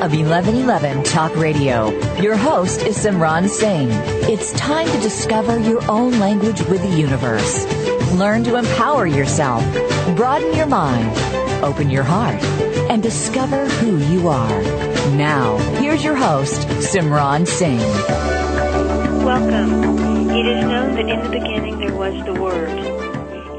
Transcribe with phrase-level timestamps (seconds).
[0.00, 1.90] Of 1111 Talk Radio.
[2.20, 3.88] Your host is Simran Singh.
[4.30, 7.66] It's time to discover your own language with the universe.
[8.12, 9.64] Learn to empower yourself,
[10.14, 11.10] broaden your mind,
[11.64, 12.40] open your heart,
[12.88, 14.62] and discover who you are.
[15.16, 17.78] Now, here's your host, Simran Singh.
[19.24, 20.30] Welcome.
[20.30, 22.78] It is known that in the beginning there was the Word.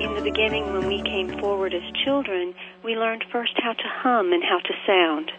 [0.02, 4.32] In the beginning, when we came forward as children, we learned first how to hum
[4.32, 5.34] and how to sound.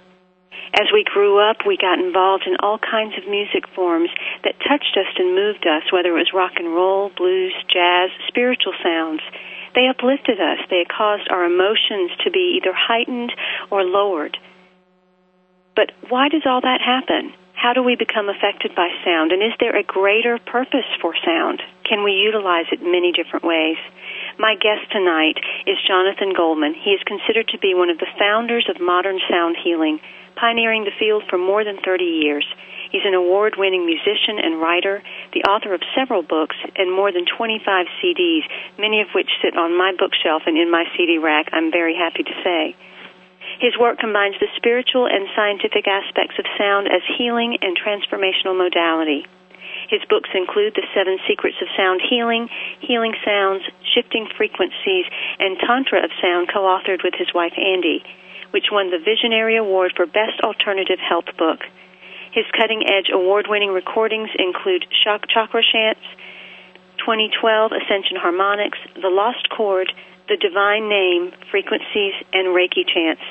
[0.74, 4.10] As we grew up, we got involved in all kinds of music forms
[4.44, 8.74] that touched us and moved us, whether it was rock and roll, blues, jazz, spiritual
[8.82, 9.20] sounds.
[9.74, 10.58] They uplifted us.
[10.70, 13.32] They caused our emotions to be either heightened
[13.70, 14.38] or lowered.
[15.74, 17.32] But why does all that happen?
[17.54, 19.32] How do we become affected by sound?
[19.32, 21.62] And is there a greater purpose for sound?
[21.84, 23.76] Can we utilize it in many different ways?
[24.40, 25.36] My guest tonight
[25.68, 26.72] is Jonathan Goldman.
[26.72, 30.00] He is considered to be one of the founders of modern sound healing,
[30.34, 32.48] pioneering the field for more than 30 years.
[32.88, 35.04] He's an award winning musician and writer,
[35.36, 37.60] the author of several books, and more than 25
[38.00, 38.48] CDs,
[38.80, 42.24] many of which sit on my bookshelf and in my CD rack, I'm very happy
[42.24, 42.74] to say.
[43.60, 49.28] His work combines the spiritual and scientific aspects of sound as healing and transformational modality.
[49.90, 52.46] His books include The Seven Secrets of Sound Healing,
[52.78, 55.10] Healing Sounds, Shifting Frequencies,
[55.42, 58.06] and Tantra of Sound, co authored with his wife Andi,
[58.54, 61.66] which won the Visionary Award for Best Alternative Health Book.
[62.30, 66.06] His cutting edge award winning recordings include Shock Chakra Chants,
[67.02, 69.90] 2012 Ascension Harmonics, The Lost Chord,
[70.30, 73.26] The Divine Name, Frequencies, and Reiki Chants.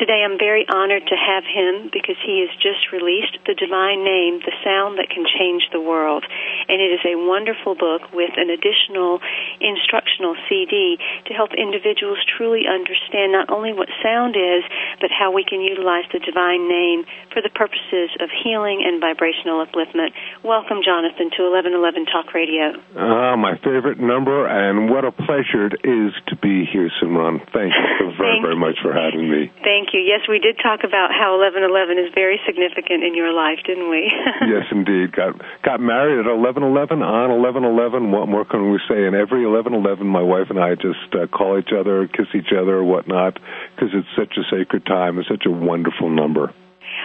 [0.00, 4.40] Today I'm very honored to have him because he has just released The Divine Name,
[4.40, 6.24] The Sound That Can Change the World.
[6.68, 9.20] And it is a wonderful book with an additional
[9.60, 10.96] instructional CD
[11.28, 14.64] to help individuals truly understand not only what sound is,
[15.04, 19.60] but how we can utilize the Divine Name for the purposes of healing and vibrational
[19.60, 20.16] upliftment.
[20.40, 22.80] Welcome, Jonathan, to 1111 Talk Radio.
[22.96, 27.44] Ah, my favorite number, and what a pleasure it is to be here, Simran.
[27.52, 29.52] Thank you so very, very much for having me.
[29.60, 30.00] Thank you.
[30.00, 34.06] Yes, we did talk about how 1111 is very significant in your life, didn't we?
[34.46, 35.10] yes, indeed.
[35.10, 38.12] Got got married at eleven eleven on eleven eleven.
[38.12, 39.06] What more can we say?
[39.06, 42.54] And every eleven eleven, my wife and I just uh, call each other, kiss each
[42.54, 43.38] other, whatnot,
[43.74, 45.18] because it's such a sacred time.
[45.18, 46.54] It's such a wonderful number.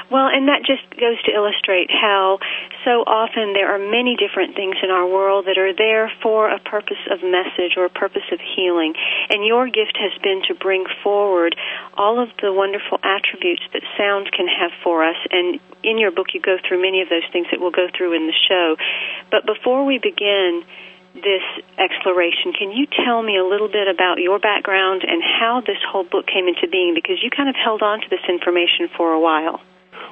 [0.10, 2.40] Well, and that just goes to illustrate how
[2.86, 6.60] so often there are many different things in our world that are there for a
[6.60, 8.94] purpose of message or a purpose of healing.
[9.30, 11.56] And your gift has been to bring forward
[11.96, 15.18] all of the wonderful attributes that sound can have for us.
[15.32, 18.14] And in your book, you go through many of those things that we'll go through
[18.16, 18.78] in the show.
[19.32, 20.64] But before we begin,
[21.14, 21.46] this
[21.78, 22.54] exploration.
[22.54, 26.28] Can you tell me a little bit about your background and how this whole book
[26.28, 26.94] came into being?
[26.94, 29.62] Because you kind of held on to this information for a while.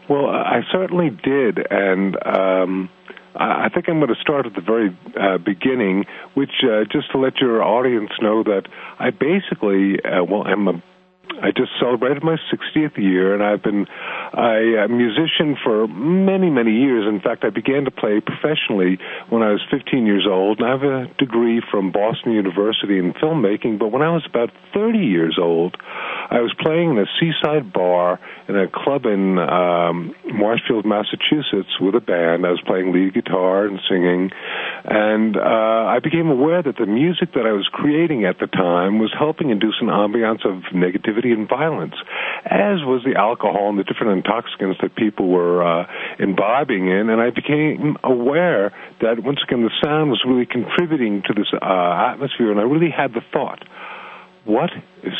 [0.09, 2.89] Well, I certainly did, and um,
[3.35, 6.05] I think I'm going to start at the very uh, beginning,
[6.35, 8.63] which uh, just to let your audience know that
[8.99, 10.83] I basically, uh, well, I'm a
[11.41, 13.85] I just celebrated my 60th year, and I've been
[14.33, 17.05] a, musician for many, many years.
[17.07, 18.99] In fact, I began to play professionally
[19.29, 23.13] when I was 15 years old, and I have a degree from Boston University in
[23.13, 23.79] filmmaking.
[23.79, 25.75] But when I was about 30 years old,
[26.29, 31.95] I was playing in a seaside bar in a club in um, Marshfield, Massachusetts, with
[31.95, 32.45] a band.
[32.45, 34.31] I was playing lead guitar and singing,
[34.85, 38.99] and uh, I became aware that the music that I was creating at the time
[38.99, 41.95] was helping induce an ambiance of negativity and violence,
[42.45, 45.85] as was the alcohol and the different intoxicants that people were uh,
[46.19, 47.09] imbibing in.
[47.09, 52.11] And I became aware that once again the sound was really contributing to this uh,
[52.11, 53.63] atmosphere, and I really had the thought,
[54.45, 54.69] what
[55.03, 55.13] is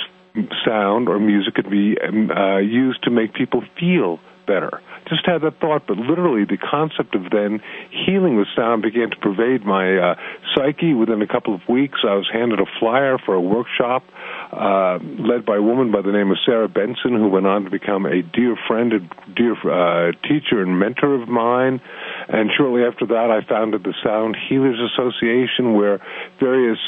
[0.65, 4.81] sound or music could be um, uh, used to make people feel better.
[5.07, 7.61] Just had that thought, but literally the concept of then
[8.05, 10.15] healing with sound began to pervade my uh,
[10.55, 10.93] psyche.
[10.93, 14.03] Within a couple of weeks, I was handed a flyer for a workshop
[14.51, 17.69] uh, led by a woman by the name of Sarah Benson, who went on to
[17.69, 18.99] become a dear friend, a
[19.33, 21.81] dear uh, teacher and mentor of mine.
[22.27, 25.99] And shortly after that, I founded the Sound Healers Association, where
[26.39, 26.79] various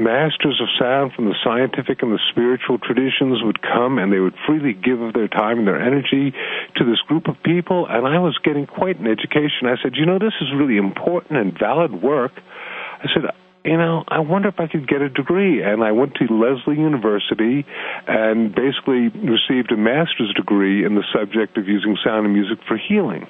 [0.00, 4.34] masters of sound from the scientific and the spiritual traditions would come and they would
[4.46, 6.32] freely give of their time and their energy
[6.76, 9.68] to this group of people and I was getting quite an education.
[9.68, 12.32] I said, you know, this is really important and valid work.
[12.34, 13.30] I said,
[13.64, 15.62] you know, I wonder if I could get a degree.
[15.62, 17.66] And I went to Lesley University
[18.08, 22.78] and basically received a master's degree in the subject of using sound and music for
[22.78, 23.26] healing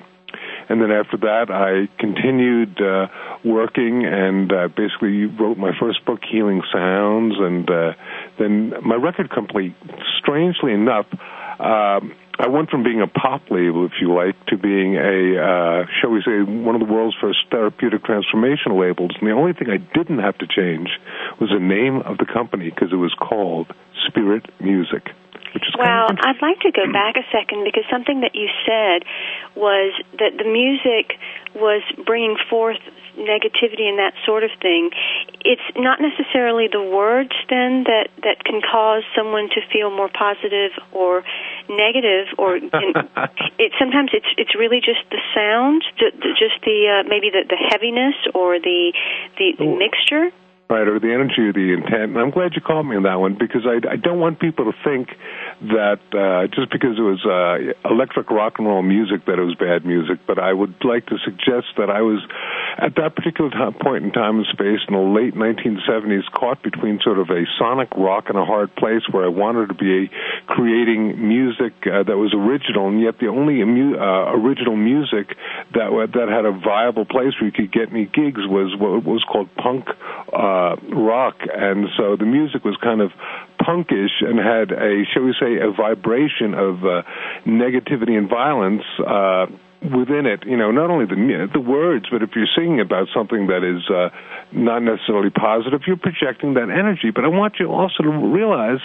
[0.69, 3.09] and then after that, I continued uh,
[3.45, 7.93] working and uh, basically wrote my first book, Healing Sounds, and uh,
[8.39, 9.75] then my record company,
[10.19, 11.07] strangely enough.
[11.59, 15.87] Um, I went from being a pop label, if you like, to being a, uh,
[16.01, 19.11] shall we say, one of the world's first therapeutic transformation labels.
[19.21, 20.89] And the only thing I didn't have to change
[21.39, 23.67] was the name of the company because it was called
[24.09, 25.11] Spirit Music
[25.55, 28.35] which is well, kind of I'd like to go back a second because something that
[28.35, 29.05] you said
[29.57, 31.19] was that the music
[31.55, 32.79] was bringing forth
[33.19, 34.91] negativity and that sort of thing.
[35.45, 40.73] It's not necessarily the words then that that can cause someone to feel more positive
[40.93, 41.25] or
[41.69, 42.57] negative, or
[43.59, 48.15] it sometimes it's it's really just the sound, just the uh, maybe the, the heaviness
[48.35, 48.93] or the
[49.39, 50.31] the, the mixture
[50.71, 52.15] right, or the energy or the intent.
[52.15, 54.71] And I'm glad you called me on that one because I, I don't want people
[54.71, 55.11] to think
[55.75, 59.59] that uh, just because it was uh, electric rock and roll music that it was
[59.59, 60.23] bad music.
[60.27, 62.23] But I would like to suggest that I was
[62.79, 67.01] at that particular time, point in time and space in the late 1970s caught between
[67.03, 70.09] sort of a sonic rock and a hard place where I wanted to be
[70.47, 75.35] creating music uh, that was original, and yet the only uh, original music
[75.75, 79.25] that that had a viable place where you could get any gigs was what was
[79.25, 79.89] called punk.
[80.33, 83.11] Uh, uh, rock, and so the music was kind of
[83.61, 87.03] punkish and had a, shall we say, a vibration of uh,
[87.47, 88.83] negativity and violence.
[88.99, 89.47] Uh,
[89.83, 93.47] within it, you know, not only the the words, but if you're singing about something
[93.49, 94.11] that is uh,
[94.53, 97.11] not necessarily positive, you're projecting that energy.
[97.15, 98.81] But I want you also to realize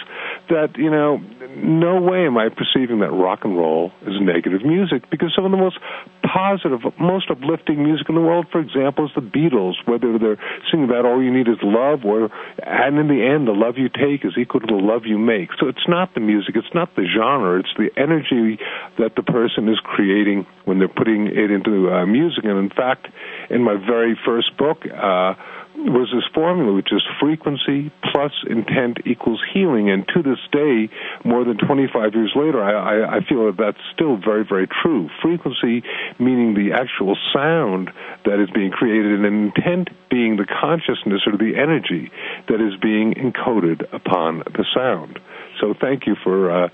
[0.48, 1.20] that, you know,
[1.56, 5.50] no way am I perceiving that rock and roll is negative music because some of
[5.50, 5.78] the most
[6.24, 10.40] positive, most uplifting music in the world, for example, is the Beatles, whether they're
[10.70, 12.30] singing about all you need is love or,
[12.64, 15.50] and in the end, the love you take is equal to the love you make.
[15.58, 18.60] So it's not the music, it's not the genre, it's the energy
[18.98, 22.44] that the person is creating when they're putting it into uh, music.
[22.44, 23.08] And in fact,
[23.50, 25.34] in my very first book, uh,
[25.76, 29.90] was this formula, which is frequency plus intent equals healing.
[29.90, 30.88] And to this day,
[31.24, 35.08] more than 25 years later, I, I, I feel that that's still very, very true.
[35.22, 35.84] Frequency
[36.18, 37.90] meaning the actual sound
[38.24, 42.10] that is being created, and intent being the consciousness or the energy
[42.48, 45.18] that is being encoded upon the sound.
[45.60, 46.68] So thank you for uh,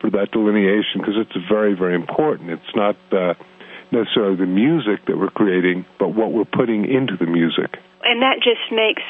[0.00, 2.50] for that delineation because it's very, very important.
[2.50, 2.96] It's not.
[3.10, 3.34] Uh,
[3.94, 7.78] necessarily the music that we're creating, but what we're putting into the music.
[8.02, 9.02] And that just makes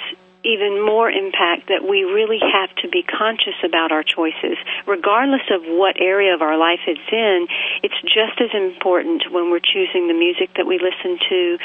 [0.45, 4.61] even more impact that we really have to be conscious about our choices.
[4.87, 7.49] Regardless of what area of our life it's in,
[7.83, 11.57] it's just as important when we're choosing the music that we listen to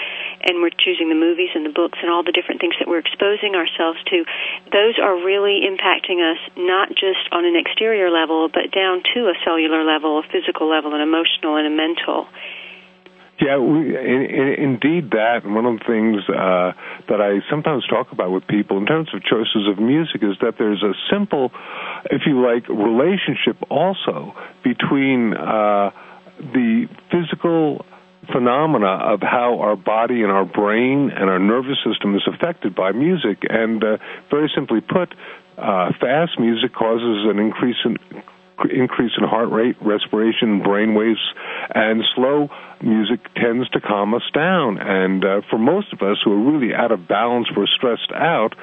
[0.48, 3.04] and we're choosing the movies and the books and all the different things that we're
[3.04, 4.24] exposing ourselves to.
[4.71, 9.35] Those are really impacting us not just on an exterior level, but down to a
[9.44, 12.31] cellular level, a physical level, an emotional and a mental.
[13.41, 15.41] Yeah, we, in, in, indeed that.
[15.45, 16.73] And one of the things uh,
[17.07, 20.55] that I sometimes talk about with people in terms of choices of music is that
[20.57, 21.51] there's a simple,
[22.11, 25.91] if you like, relationship also between uh,
[26.39, 27.85] the physical
[28.31, 32.91] phenomena of how our body and our brain and our nervous system is affected by
[32.91, 33.39] music.
[33.49, 33.97] And uh,
[34.29, 35.13] very simply put,
[35.57, 37.97] uh, fast music causes an increase in
[38.66, 41.21] increase in heart rate, respiration, brain waves,
[41.73, 42.49] and slow
[42.81, 44.78] music tends to calm us down.
[44.80, 48.56] And uh, for most of us who are really out of balance, we're stressed out,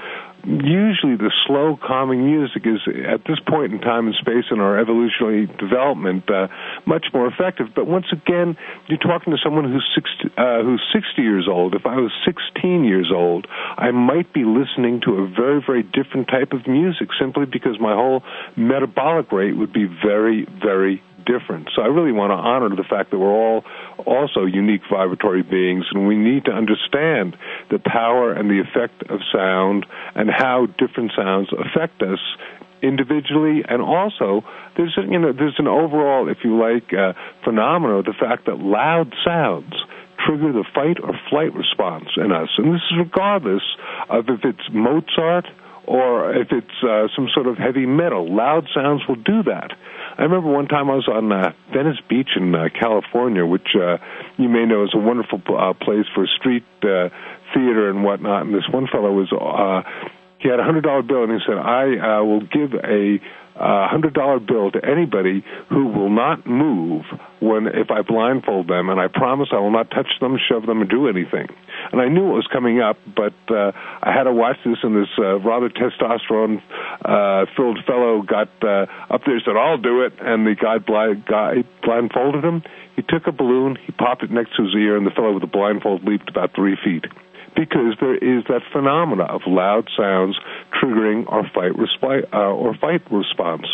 [0.46, 4.78] usually the slow, calming music is, at this point in time and space in our
[4.78, 6.46] evolutionary development, uh,
[6.86, 7.68] much more effective.
[7.74, 11.74] But once again, you're talking to someone who's 60, uh, who's 60 years old.
[11.74, 16.28] If I was 16 years old, I might be listening to a very, very different
[16.28, 18.22] type of music simply because my whole
[18.56, 21.68] metabolic rate would be very, very different.
[21.74, 23.64] So I really want to honor the fact that we're all
[24.06, 27.36] also unique vibratory beings, and we need to understand
[27.70, 32.20] the power and the effect of sound and how different sounds affect us
[32.82, 34.44] individually, and also
[34.76, 37.12] there's a, you know there's an overall, if you like, uh,
[37.44, 39.72] phenomenon the fact that loud sounds
[40.26, 43.62] trigger the fight or flight response in us, and this is regardless
[44.08, 45.46] of if it's Mozart
[45.86, 48.34] or if it's uh, some sort of heavy metal.
[48.34, 49.70] Loud sounds will do that.
[50.18, 53.98] I remember one time I was on uh, Venice Beach in uh, California, which uh,
[54.38, 57.12] you may know is a wonderful uh, place for street uh,
[57.52, 58.46] theater and whatnot.
[58.46, 59.82] And this one fellow was uh,
[60.38, 63.20] he had a hundred dollar bill and he said, "I uh, will give a
[63.58, 67.04] uh, hundred dollar bill to anybody who will not move
[67.40, 70.82] when if I blindfold them, and I promise I will not touch them, shove them,
[70.82, 71.48] or do anything."
[71.92, 73.72] And I knew it was coming up, but uh,
[74.02, 76.62] I had to watch this, and this uh, rather testosterone
[77.04, 80.78] uh, filled fellow got uh, up there and said, "I'll do it," and the guy,
[80.78, 82.62] blind, guy blindfolded him.
[82.94, 85.42] He took a balloon, he popped it next to his ear, and the fellow with
[85.42, 87.04] the blindfold leaped about three feet
[87.56, 90.38] because there is that phenomena of loud sounds
[90.76, 93.66] triggering our fight respi- uh, or fight response.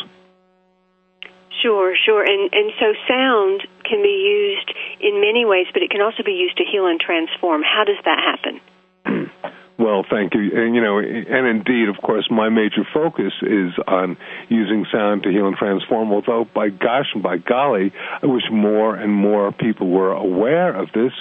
[1.60, 6.00] Sure, sure, and and so sound can be used in many ways, but it can
[6.00, 7.62] also be used to heal and transform.
[7.62, 8.60] How does that happen?
[9.78, 10.50] Well, thank you.
[10.54, 14.16] And, you know, and indeed, of course, my major focus is on
[14.48, 16.12] using sound to heal and transform.
[16.12, 20.88] Although, by gosh and by golly, I wish more and more people were aware of
[20.94, 21.12] this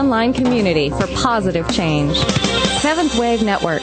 [0.06, 2.16] Online community for positive change.
[2.80, 3.82] Seventh Wave Network.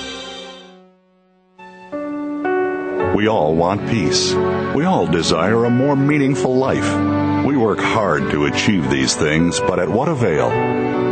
[3.16, 4.32] We all want peace.
[4.32, 7.44] We all desire a more meaningful life.
[7.44, 10.50] We work hard to achieve these things, but at what avail?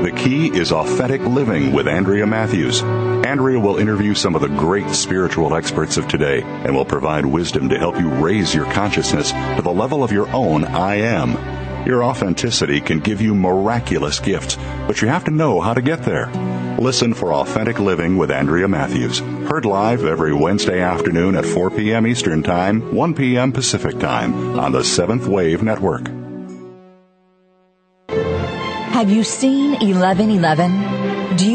[0.04, 2.80] The key is authentic living with Andrea Matthews.
[2.82, 7.68] Andrea will interview some of the great spiritual experts of today and will provide wisdom
[7.70, 11.59] to help you raise your consciousness to the level of your own I am.
[11.86, 14.56] Your authenticity can give you miraculous gifts,
[14.86, 16.30] but you have to know how to get there.
[16.78, 19.18] Listen for Authentic Living with Andrea Matthews.
[19.18, 22.06] Heard live every Wednesday afternoon at 4 p.m.
[22.06, 23.52] Eastern Time, 1 p.m.
[23.52, 26.08] Pacific Time on the Seventh Wave Network.
[28.08, 31.09] Have you seen 1111?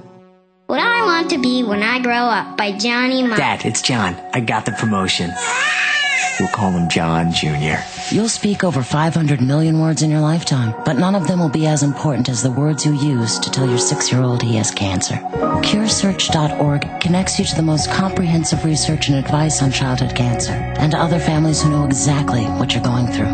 [0.71, 3.35] What I want to be when I grow up by Johnny Marr.
[3.35, 4.15] Dad, it's John.
[4.31, 5.29] I got the promotion.
[6.39, 7.83] We'll call him John Jr.
[8.09, 11.67] You'll speak over 500 million words in your lifetime, but none of them will be
[11.67, 14.71] as important as the words you use to tell your six year old he has
[14.71, 15.15] cancer.
[15.15, 20.97] CureSearch.org connects you to the most comprehensive research and advice on childhood cancer and to
[20.97, 23.25] other families who know exactly what you're going through.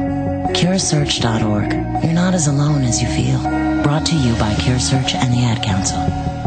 [0.55, 2.03] CureSearch.org.
[2.03, 3.43] You're not as alone as you feel.
[3.83, 6.46] Brought to you by CureSearch and the Ad Council.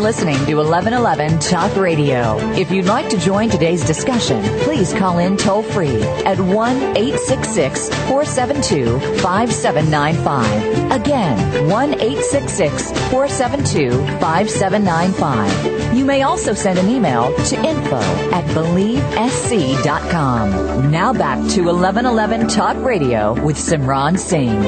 [0.00, 2.38] Listening to 1111 Talk Radio.
[2.52, 7.90] If you'd like to join today's discussion, please call in toll free at 1 866
[8.08, 10.92] 472 5795.
[10.92, 13.90] Again, 1 866 472
[14.20, 15.94] 5795.
[15.94, 18.00] You may also send an email to info
[18.32, 20.90] at believesc.com.
[20.90, 24.62] Now back to 1111 Talk Radio with Simran Singh.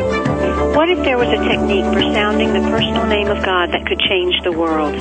[0.75, 4.01] What if there was a technique for sounding the personal name of God that could
[4.01, 4.95] change the world?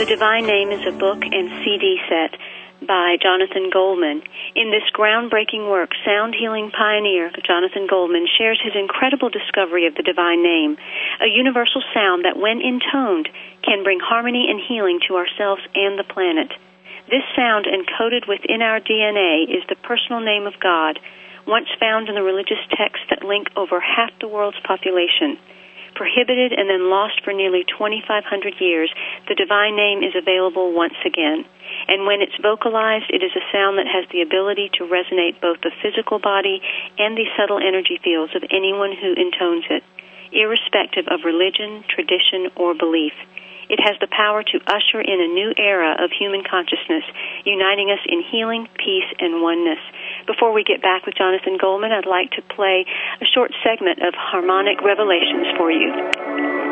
[0.00, 2.32] The Divine Name is a book and CD set
[2.88, 4.24] by Jonathan Goldman.
[4.56, 10.02] In this groundbreaking work, sound healing pioneer Jonathan Goldman shares his incredible discovery of the
[10.02, 10.78] divine name,
[11.20, 13.28] a universal sound that, when intoned,
[13.60, 16.48] can bring harmony and healing to ourselves and the planet.
[17.12, 20.98] This sound, encoded within our DNA, is the personal name of God,
[21.46, 25.36] once found in the religious texts that link over half the world's population.
[26.00, 28.24] Prohibited and then lost for nearly 2,500
[28.56, 28.88] years,
[29.28, 31.44] the divine name is available once again.
[31.92, 35.60] And when it's vocalized, it is a sound that has the ability to resonate both
[35.60, 36.64] the physical body
[36.96, 39.84] and the subtle energy fields of anyone who intones it,
[40.32, 43.12] irrespective of religion, tradition, or belief.
[43.68, 47.04] It has the power to usher in a new era of human consciousness,
[47.44, 49.84] uniting us in healing, peace, and oneness.
[50.30, 52.86] Before we get back with Jonathan Goldman, I'd like to play
[53.20, 56.69] a short segment of harmonic revelations for you.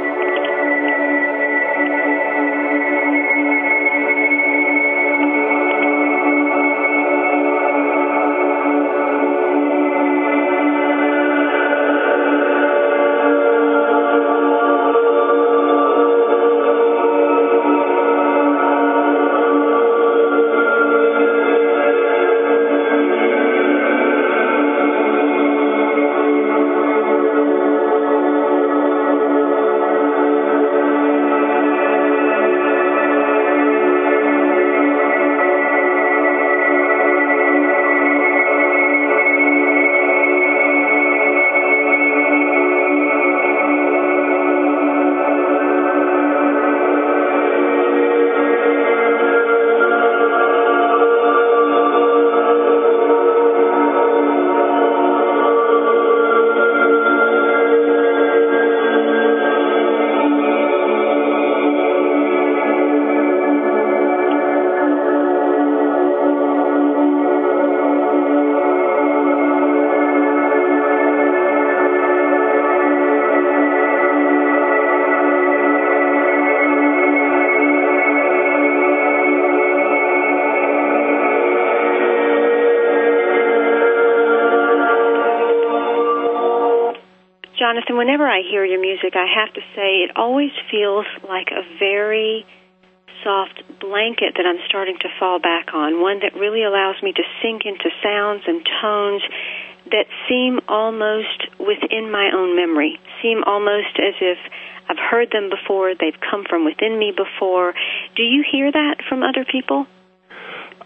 [88.38, 92.46] I hear your music, I have to say it always feels like a very
[93.24, 97.24] soft blanket that I'm starting to fall back on, one that really allows me to
[97.42, 99.22] sink into sounds and tones
[99.90, 104.38] that seem almost within my own memory, seem almost as if
[104.88, 107.74] I've heard them before, they've come from within me before.
[108.14, 109.86] Do you hear that from other people?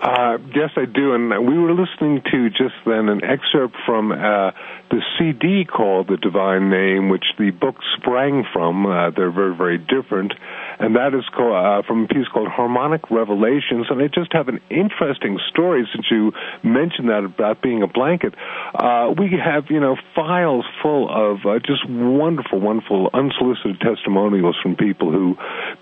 [0.01, 1.13] Uh, yes, I do.
[1.15, 4.51] And we were listening to just then an excerpt from uh,
[4.93, 8.85] the CD called The Divine Name, which the book sprang from.
[8.85, 10.35] Uh, they're very, very different.
[10.83, 13.87] And that is called, uh, from a piece called Harmonic Revelations.
[13.89, 16.33] And I just have an interesting story since you
[16.65, 18.35] mentioned that about being a blanket.
[18.75, 24.75] Uh, we have, you know, files full of uh, just wonderful, wonderful unsolicited testimonials from
[24.75, 25.37] people who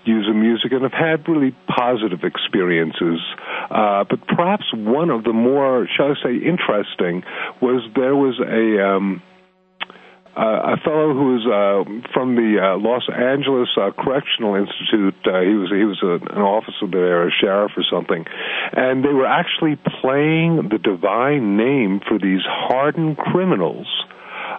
[0.05, 3.19] use the music and have had really positive experiences.
[3.71, 7.23] Uh, but perhaps one of the more, shall I say, interesting
[7.59, 8.85] was there was a.
[8.85, 9.23] Um,
[10.37, 15.15] uh, a fellow who was uh, from the uh, Los Angeles uh, Correctional Institute.
[15.27, 18.23] Uh, he was he was a, an officer there, a sheriff or something,
[18.71, 23.87] and they were actually playing the divine name for these hardened criminals.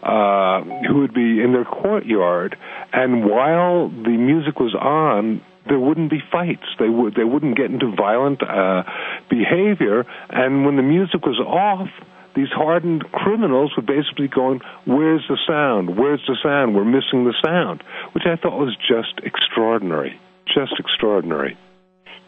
[0.02, 2.56] Uh, who would be in their courtyard,
[2.92, 6.66] and while the music was on, there wouldn't be fights.
[6.80, 8.82] They would they wouldn't get into violent uh,
[9.30, 11.88] behavior, and when the music was off,
[12.34, 15.96] these hardened criminals were basically going, "Where's the sound?
[15.96, 16.74] Where's the sound?
[16.74, 21.56] We're missing the sound," which I thought was just extraordinary, just extraordinary.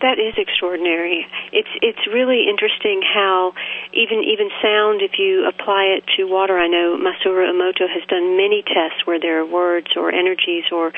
[0.02, 1.24] That is extraordinary.
[1.52, 3.54] It's it's really interesting how
[3.94, 8.36] even even sound, if you apply it to water, I know Masaru Emoto has done
[8.36, 10.92] many tests where there are words or energies or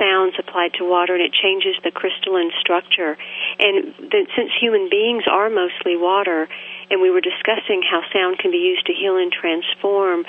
[0.00, 3.16] sounds applied to water, and it changes the crystalline structure.
[3.60, 6.48] And the, since human beings are mostly water,
[6.90, 10.24] and we were discussing how sound can be used to heal and transform.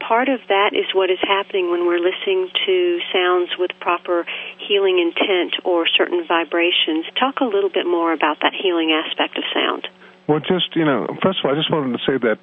[0.00, 4.24] Part of that is what is happening when we're listening to sounds with proper
[4.56, 7.04] healing intent or certain vibrations.
[7.18, 9.86] Talk a little bit more about that healing aspect of sound.
[10.26, 12.38] Well, just, you know, first of all, I just wanted to say that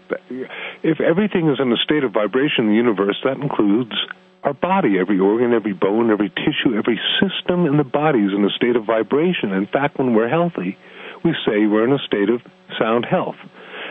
[0.83, 3.95] if everything is in a state of vibration in the universe, that includes
[4.43, 8.45] our body, every organ, every bone, every tissue, every system in the body is in
[8.45, 9.51] a state of vibration.
[9.51, 10.77] In fact, when we're healthy,
[11.23, 12.41] we say we're in a state of
[12.79, 13.35] sound health.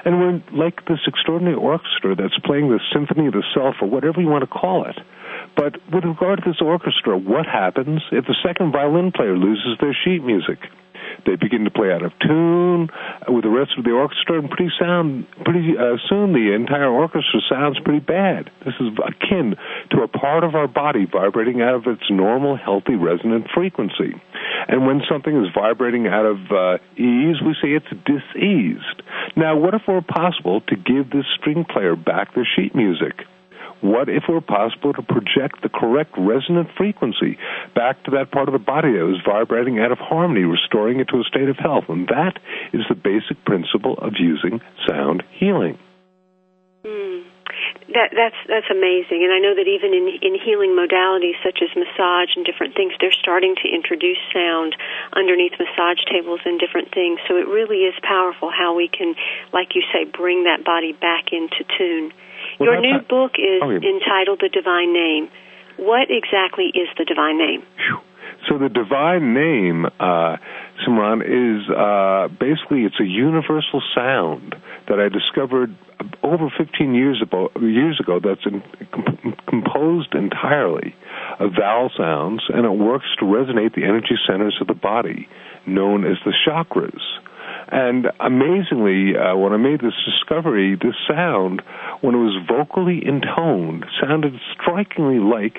[0.04, 4.20] And we're like this extraordinary orchestra that's playing the symphony of the self, or whatever
[4.20, 4.96] you want to call it.
[5.56, 9.96] But with regard to this orchestra, what happens if the second violin player loses their
[10.04, 10.58] sheet music?
[11.24, 12.88] They begin to play out of tune
[13.28, 17.40] with the rest of the orchestra, and pretty sound, pretty uh, soon the entire orchestra
[17.48, 18.50] sounds pretty bad.
[18.64, 19.56] This is akin
[19.90, 24.14] to a part of our body vibrating out of its normal, healthy, resonant frequency.
[24.68, 29.02] And when something is vibrating out of uh, ease, we say it's diseased.
[29.36, 33.14] Now, what if it were possible to give this string player back the sheet music?
[33.80, 37.38] What if it were possible to project the correct resonant frequency
[37.74, 41.08] back to that part of the body that was vibrating out of harmony, restoring it
[41.08, 41.84] to a state of health?
[41.88, 42.38] And that
[42.72, 45.78] is the basic principle of using sound healing.
[46.84, 47.24] Mm.
[47.94, 51.70] That, that's that's amazing, and I know that even in in healing modalities such as
[51.78, 54.74] massage and different things, they're starting to introduce sound
[55.14, 57.20] underneath massage tables and different things.
[57.30, 59.14] So it really is powerful how we can,
[59.54, 62.12] like you say, bring that body back into tune.
[62.58, 63.80] Well, Your new not, book is oh, yeah.
[63.84, 65.28] entitled The Divine Name.
[65.76, 67.62] What exactly is the divine name?
[68.48, 70.36] So the divine name, uh,
[70.84, 74.54] Simran, is uh, basically it's a universal sound
[74.88, 75.76] that I discovered
[76.22, 77.50] over 15 years ago.
[77.60, 80.94] Years ago, that's in, comp- composed entirely
[81.40, 85.28] of vowel sounds, and it works to resonate the energy centers of the body,
[85.66, 87.02] known as the chakras.
[87.68, 91.62] And amazingly, uh, when I made this discovery, this sound,
[92.00, 95.58] when it was vocally intoned, sounded strikingly like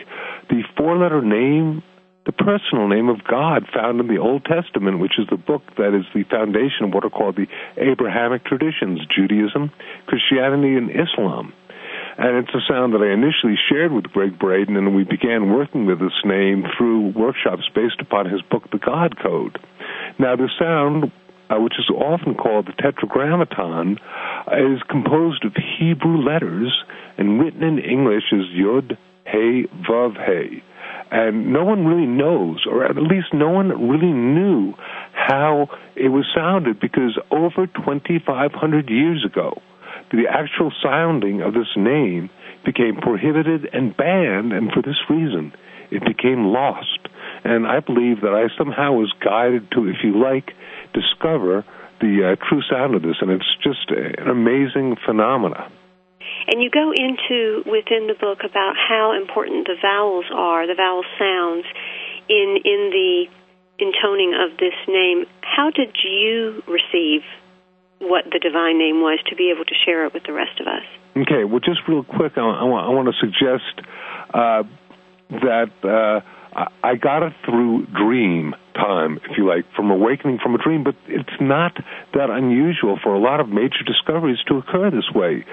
[0.50, 1.84] the four letter name,
[2.26, 5.96] the personal name of God found in the Old Testament, which is the book that
[5.96, 9.72] is the foundation of what are called the Abrahamic traditions Judaism,
[10.08, 11.54] Christianity, and Islam.
[12.17, 15.86] And it's a sound that I initially shared with Gregg Braden, and we began working
[15.86, 19.60] with this name through workshops based upon his book, The God Code.
[20.17, 21.12] Now, the sound
[21.49, 23.97] uh, which is often called the Tetragrammaton,
[24.51, 26.73] is composed of Hebrew letters
[27.17, 30.63] and written in English as Yod, He, Vav, He.
[31.10, 34.73] And no one really knows, or at least no one really knew
[35.13, 39.62] how it was sounded because over 2,500 years ago,
[40.12, 42.29] the actual sounding of this name
[42.65, 45.53] became prohibited and banned, and for this reason,
[45.91, 47.07] it became lost.
[47.47, 50.51] And I believe that I somehow was guided to, if you like,
[50.91, 51.63] discover
[52.03, 55.71] the uh, true sound of this, and it's just an amazing phenomena.
[56.51, 61.07] And you go into within the book about how important the vowels are, the vowel
[61.15, 61.63] sounds,
[62.27, 63.31] in in the
[63.79, 65.23] intoning of this name.
[65.39, 67.23] How did you receive
[67.99, 70.67] what the divine name was to be able to share it with the rest of
[70.67, 70.83] us?
[71.15, 73.71] Okay, well, just real quick, I, I, want, I want to suggest
[74.36, 74.63] uh,
[75.47, 75.71] that.
[75.79, 76.27] Uh,
[76.58, 80.96] I got it through dream time, if you like, from awakening from a dream, but
[81.08, 81.78] it's not
[82.13, 85.46] that unusual for a lot of major discoveries to occur this way.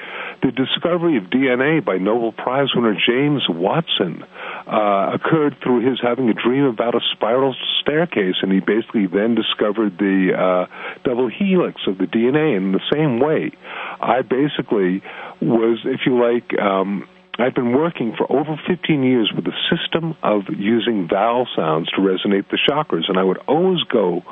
[0.42, 4.24] The discovery of DNA by Nobel Prize winner James Watson
[4.66, 9.34] uh, occurred through his having a dream about a spiral staircase, and he basically then
[9.34, 12.56] discovered the uh, double helix of the DNA.
[12.56, 13.52] in the same way,
[14.00, 15.02] I basically
[15.42, 17.06] was, if you like, um,
[17.38, 22.00] I've been working for over 15 years with a system of using vowel sounds to
[22.00, 24.22] resonate the chakras, and I would always go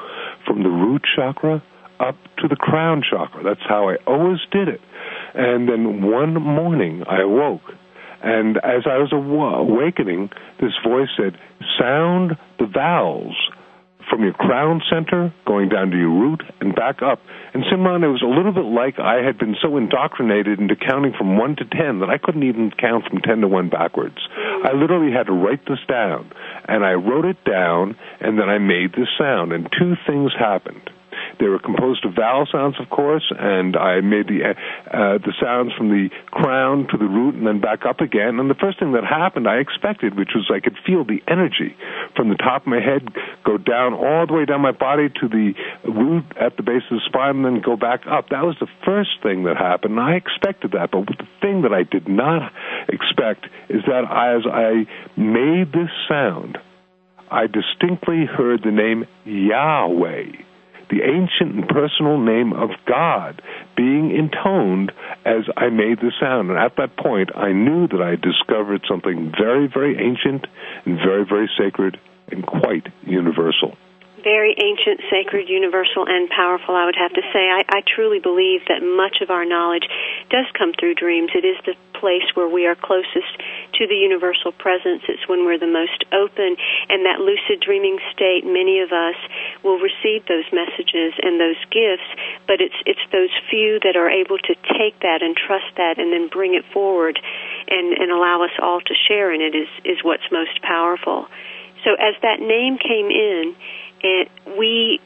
[0.47, 1.63] from the root chakra
[1.99, 3.43] up to the crown chakra.
[3.43, 4.81] That's how I always did it.
[5.35, 7.75] And then one morning I awoke,
[8.23, 11.37] and as I was awakening, this voice said,
[11.79, 13.35] Sound the vowels
[14.13, 17.19] from your crown center, going down to your root, and back up.
[17.55, 21.15] And Simran, it was a little bit like I had been so indoctrinated into counting
[21.17, 24.19] from 1 to 10 that I couldn't even count from 10 to 1 backwards.
[24.69, 26.31] I literally had to write this down.
[26.69, 29.53] And I wrote it down, and then I made this sound.
[29.53, 30.91] And two things happened.
[31.43, 35.73] They were composed of vowel sounds, of course, and I made the uh, the sounds
[35.77, 38.39] from the crown to the root and then back up again.
[38.39, 41.75] And the first thing that happened, I expected, which was I could feel the energy
[42.15, 43.09] from the top of my head
[43.43, 47.03] go down all the way down my body to the root at the base of
[47.03, 48.29] the spine, and then go back up.
[48.29, 49.99] That was the first thing that happened.
[49.99, 52.53] And I expected that, but the thing that I did not
[52.87, 54.87] expect is that as I
[55.19, 56.59] made this sound,
[57.33, 60.52] I distinctly heard the name Yahweh
[60.93, 63.41] the ancient and personal name of God
[63.75, 64.93] being intoned
[65.25, 66.51] as I made the sound.
[66.51, 70.47] And at that point, I knew that I had discovered something very, very ancient
[70.85, 71.99] and very, very sacred
[72.31, 73.77] and quite universal
[74.23, 77.51] very ancient, sacred, universal, and powerful, I would have to say.
[77.51, 79.87] I, I truly believe that much of our knowledge
[80.31, 81.31] does come through dreams.
[81.35, 83.31] It is the place where we are closest
[83.79, 85.07] to the universal presence.
[85.07, 86.57] It's when we're the most open,
[86.91, 89.15] and that lucid dreaming state, many of us
[89.63, 92.11] will receive those messages and those gifts,
[92.47, 96.13] but it's, it's those few that are able to take that and trust that and
[96.13, 97.19] then bring it forward
[97.71, 101.27] and, and allow us all to share in it is, is what's most powerful.
[101.85, 103.55] So as that name came in,
[104.03, 105.01] and we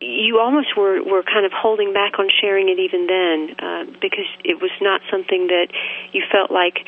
[0.00, 4.28] you almost were were kind of holding back on sharing it even then uh, because
[4.44, 5.68] it was not something that
[6.12, 6.86] you felt like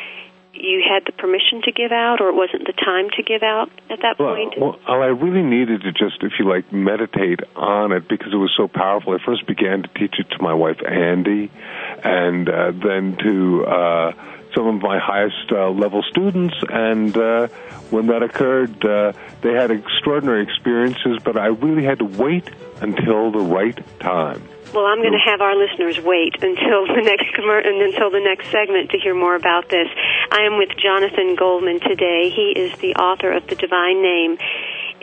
[0.54, 3.70] you had the permission to give out, or it wasn't the time to give out
[3.88, 4.54] at that well, point?
[4.58, 8.52] Well, I really needed to just, if you like, meditate on it because it was
[8.56, 9.14] so powerful.
[9.14, 11.50] I first began to teach it to my wife Andi,
[12.04, 14.12] and uh, then to uh,
[14.54, 16.54] some of my highest uh, level students.
[16.68, 17.48] And uh,
[17.90, 22.48] when that occurred, uh, they had extraordinary experiences, but I really had to wait
[22.80, 24.42] until the right time.
[24.72, 28.90] Well, I'm going to have our listeners wait until the next until the next segment
[28.90, 29.88] to hear more about this.
[30.30, 32.32] I am with Jonathan Goldman today.
[32.34, 34.38] He is the author of The Divine Name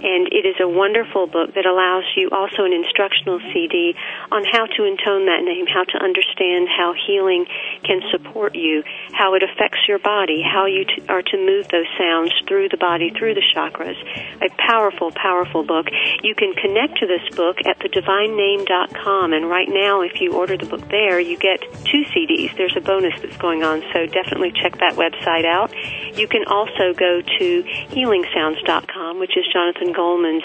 [0.01, 3.95] and it is a wonderful book that allows you also an instructional CD
[4.31, 7.45] on how to intone that name, how to understand how healing
[7.83, 11.87] can support you, how it affects your body, how you t- are to move those
[11.97, 13.97] sounds through the body, through the chakras.
[14.41, 15.87] A powerful, powerful book.
[16.23, 20.65] You can connect to this book at thedivinename.com, and right now, if you order the
[20.65, 22.55] book there, you get two CDs.
[22.55, 25.73] There's a bonus that's going on, so definitely check that website out.
[26.17, 30.43] You can also go to healingsounds.com, which is Jonathan Goldman's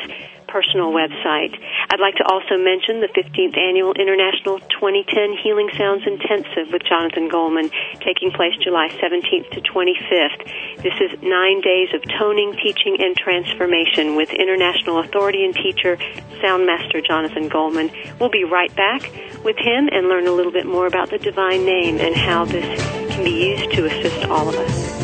[0.54, 1.50] personal website.
[1.90, 7.28] I'd like to also mention the 15th Annual International 2010 Healing Sounds Intensive with Jonathan
[7.28, 10.46] Goldman taking place July 17th to 25th.
[10.78, 15.98] This is nine days of toning, teaching, and transformation with international authority and teacher,
[16.40, 17.90] Sound Master Jonathan Goldman.
[18.20, 19.02] We'll be right back
[19.42, 22.64] with him and learn a little bit more about the divine name and how this
[23.10, 25.03] can be used to assist all of us.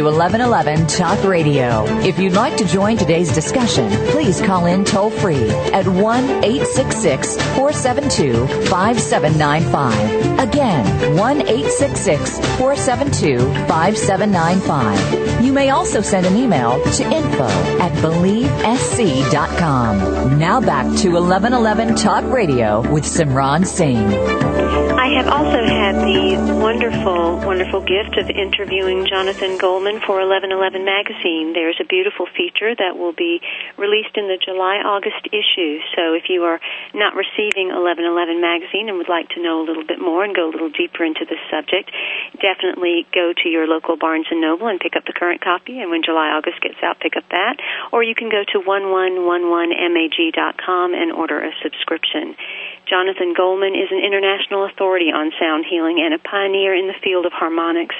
[0.00, 1.84] To 1111 Talk Radio.
[2.00, 7.36] If you'd like to join today's discussion, please call in toll free at 1 866
[7.36, 10.38] 472 5795.
[10.38, 15.44] Again, 1 866 472 5795.
[15.44, 20.38] You may also send an email to info at believesc.com.
[20.38, 24.80] Now back to 1111 Talk Radio with Simran Singh.
[25.00, 31.58] I have also had the wonderful, wonderful gift of interviewing Jonathan Goldman for 1111 magazine.
[31.58, 33.42] There's a beautiful feature that will be
[33.74, 35.82] released in the July-August issue.
[35.98, 36.62] So if you are
[36.94, 40.46] not receiving 1111 magazine and would like to know a little bit more and go
[40.46, 41.90] a little deeper into this subject,
[42.38, 45.82] definitely go to your local Barnes & Noble and pick up the current copy.
[45.82, 47.58] And when July-August gets out, pick up that.
[47.90, 52.36] Or you can go to 1111mag.com and order a subscription.
[52.86, 57.24] Jonathan Goldman is an international authority on sound healing and a pioneer in the field
[57.24, 57.96] of harmonics.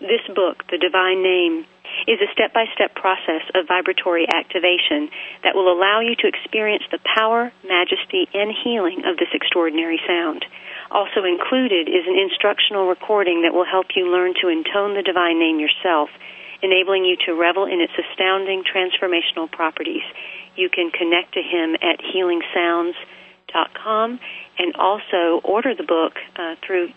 [0.00, 1.66] This book, The Divine Name,
[2.10, 5.08] is a step by step process of vibratory activation
[5.46, 10.44] that will allow you to experience the power, majesty, and healing of this extraordinary sound.
[10.90, 15.38] Also included is an instructional recording that will help you learn to intone the divine
[15.38, 16.10] name yourself,
[16.62, 20.02] enabling you to revel in its astounding transformational properties.
[20.56, 24.18] You can connect to him at healingsounds.com
[24.58, 26.90] and also order the book uh, through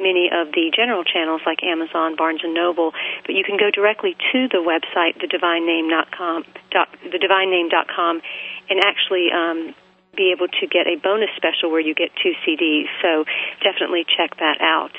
[0.00, 2.92] many of the general channels like Amazon, Barnes and Noble,
[3.26, 8.22] but you can go directly to the website, thedivinename.com, thedivinename.com,
[8.68, 9.74] and actually um,
[10.16, 12.88] be able to get a bonus special where you get two CDs.
[13.02, 13.24] So
[13.62, 14.92] definitely check that out.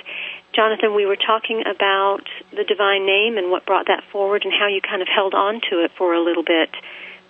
[0.54, 4.68] Jonathan, we were talking about the divine name and what brought that forward and how
[4.68, 6.70] you kind of held on to it for a little bit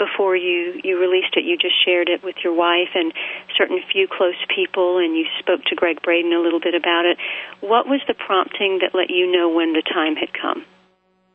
[0.02, 1.46] before you you released it.
[1.46, 3.14] You just shared it with your wife and
[3.56, 7.18] certain few close people, and you spoke to Gregg Braden a little bit about it.
[7.62, 10.66] What was the prompting that let you know when the time had come?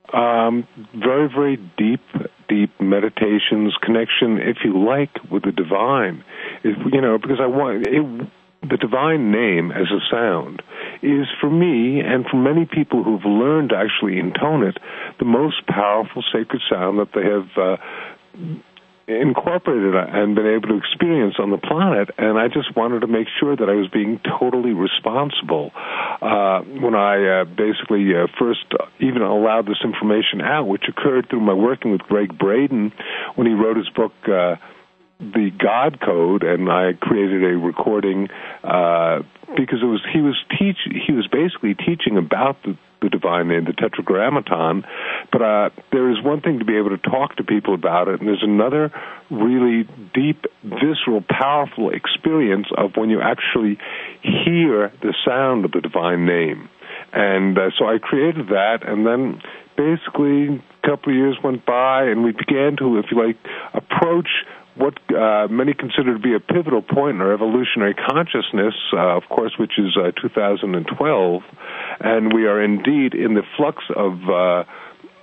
[0.06, 2.02] Um, very, very deep,
[2.48, 6.24] deep meditations, connection, if you like, with the divine.
[6.64, 8.30] Is you know because I want it,
[8.62, 10.62] the divine name as a sound
[11.02, 14.78] is for me and for many people who've learned to actually intone it
[15.18, 17.76] the most powerful sacred sound that they have uh,
[19.08, 23.28] incorporated and been able to experience on the planet, and I just wanted to make
[23.38, 25.70] sure that I was being totally responsible.
[25.74, 28.66] Uh, when I uh, basically uh, first
[28.98, 32.92] even allowed this information out, which occurred through my working with Gregg Braden
[33.36, 34.12] when he wrote his book.
[34.26, 34.56] Uh,
[35.18, 38.28] the God Code, and I created a recording
[38.62, 39.20] uh,
[39.56, 43.64] because it was he was teach he was basically teaching about the the divine name,
[43.64, 44.84] the Tetragrammaton.
[45.32, 48.20] But uh, there is one thing to be able to talk to people about it,
[48.20, 48.92] and there's another
[49.30, 53.78] really deep, visceral, powerful experience of when you actually
[54.22, 56.68] hear the sound of the divine name.
[57.12, 59.40] And uh, so I created that, and then
[59.76, 63.36] basically a couple of years went by, and we began to, if you like,
[63.74, 64.28] approach
[64.76, 69.22] what uh, many consider to be a pivotal point in our evolutionary consciousness, uh, of
[69.30, 71.42] course, which is uh, 2012,
[72.00, 74.64] and we are indeed in the flux of uh,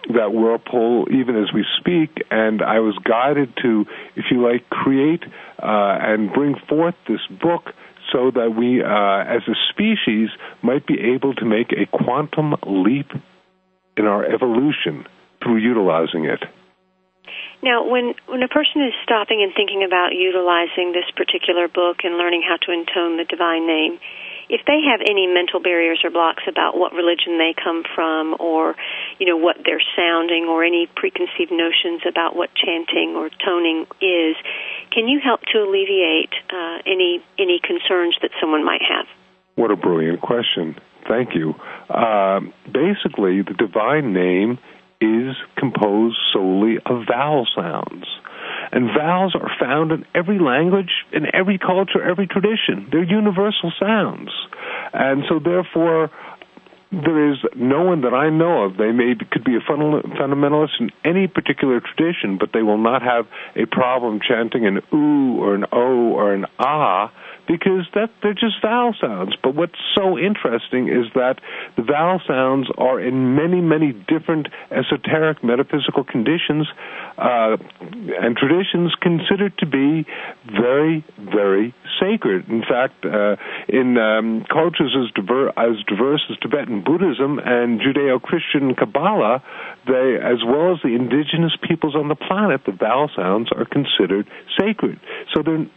[0.09, 3.85] that whirlpool even as we speak, and I was guided to,
[4.15, 7.71] if you like, create uh, and bring forth this book
[8.11, 10.29] so that we, uh, as a species,
[10.61, 13.11] might be able to make a quantum leap
[13.97, 15.05] in our evolution
[15.41, 16.43] through utilizing it.
[17.63, 22.19] Now, when when a person is stopping and thinking about utilizing this particular book and
[22.19, 24.03] learning how to intone the divine name,
[24.49, 28.75] if they have any mental barriers or blocks about what religion they come from or
[29.15, 34.35] you know what they're sounding or any preconceived notions about what chanting or toning is
[34.91, 39.07] can you help to alleviate uh, any any concerns that someone might have?
[39.55, 40.75] What a brilliant question.
[41.07, 41.55] Thank you.
[41.87, 44.59] Uh, basically the divine name
[45.03, 48.05] is composed solely of vowel sounds
[48.71, 52.87] and vowels are found in every language, in every culture, every tradition.
[52.91, 54.31] They're universal sounds.
[54.93, 56.09] And so, therefore,
[56.91, 58.77] there is no one that I know of.
[58.77, 63.25] They may could be a fundamentalist in any particular tradition, but they will not have
[63.55, 67.11] a problem chanting an oo or an o or an ah
[67.47, 69.35] because that they're just vowel sounds.
[69.41, 71.39] But what's so interesting is that
[71.75, 76.67] the vowel sounds are in many, many different esoteric metaphysical conditions
[77.17, 77.57] uh,
[77.91, 80.05] and traditions considered to be
[80.45, 82.47] very, very sacred.
[82.49, 83.35] In fact, uh,
[83.67, 85.11] in um, cultures as,
[85.57, 89.43] as diverse as Tibetan Buddhism and Judeo-Christian Kabbalah,
[89.85, 94.27] they, as well as the indigenous peoples on the planet, the vowel sounds are considered
[94.57, 94.99] sacred.
[95.33, 95.67] So they're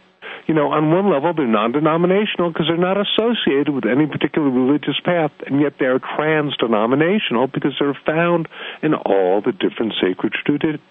[0.47, 4.49] you know, on one level, they're non denominational because they're not associated with any particular
[4.49, 8.47] religious path, and yet they're trans denominational because they're found
[8.81, 10.33] in all the different sacred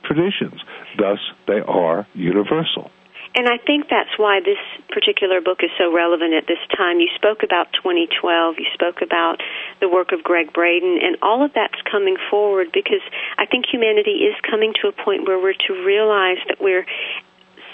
[0.05, 0.61] traditions.
[0.99, 2.91] Thus, they are universal.
[3.37, 4.57] And I think that's why this
[4.89, 7.05] particular book is so relevant at this time.
[7.05, 9.45] You spoke about 2012, you spoke about
[9.79, 13.05] the work of Gregg Braden, and all of that's coming forward because
[13.37, 16.89] I think humanity is coming to a point where we're to realize that we're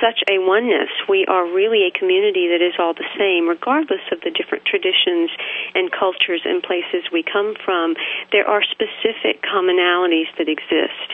[0.03, 0.90] such a oneness.
[1.09, 5.30] We are really a community that is all the same, regardless of the different traditions
[5.78, 7.94] and cultures and places we come from.
[8.34, 11.09] There are specific commonalities that exist,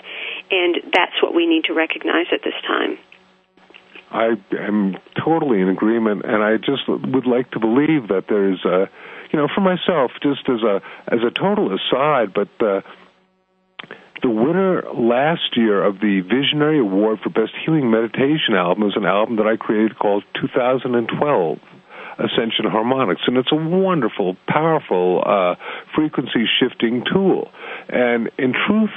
[0.50, 2.96] and that's what we need to recognize at this time.
[4.10, 8.64] I am totally in agreement, and I just would like to believe that there is
[8.64, 8.88] a,
[9.30, 10.80] you know, for myself, just as a
[11.12, 12.80] as a total aside, but uh,
[14.22, 19.04] the winner last year of the Visionary Award for Best Healing Meditation album was an
[19.04, 21.58] album that I created called 2012.
[22.18, 25.54] Ascension Harmonics, and it's a wonderful, powerful uh,
[25.94, 27.48] frequency shifting tool.
[27.88, 28.90] And in truth,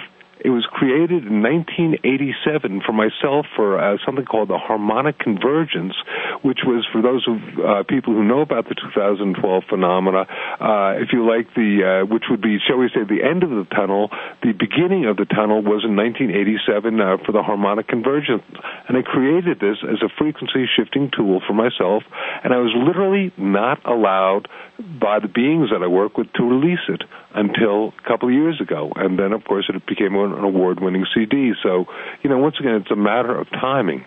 [0.44, 5.94] it was created in 1987 for myself for uh, something called the harmonic convergence,
[6.42, 9.38] which was for those of uh, people who know about the 2012
[9.70, 10.26] phenomena,
[10.58, 13.50] uh, if you like the, uh, which would be, shall we say, the end of
[13.50, 14.10] the tunnel.
[14.42, 18.44] The beginning of the tunnel was in 1987 uh, for the harmonic convergence,
[18.90, 22.02] and I created this as a frequency shifting tool for myself,
[22.44, 24.50] and I was literally not allowed
[24.82, 28.60] by the beings that I work with to release it until a couple of years
[28.60, 31.54] ago, and then of course it became an award-winning CD.
[31.64, 31.86] So,
[32.24, 34.06] you know, once again, it's a matter of timing.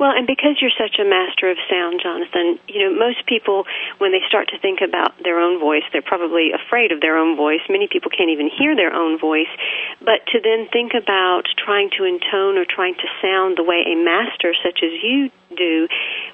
[0.00, 3.68] Well, and because you're such a master of sound, Jonathan, you know, most people,
[4.00, 7.36] when they start to think about their own voice, they're probably afraid of their own
[7.36, 7.60] voice.
[7.68, 9.52] Many people can't even hear their own voice.
[10.00, 13.96] But to then think about trying to intone or trying to sound the way a
[14.00, 15.86] master such as you do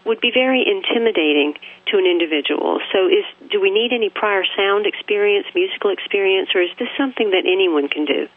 [0.07, 1.59] would be very intimidating
[1.91, 2.79] to an individual.
[2.95, 7.35] So is do we need any prior sound experience, musical experience, or is this something
[7.35, 8.29] that anyone can do?